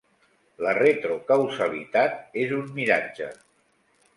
[0.67, 3.29] La retrocausalitat és un miratge.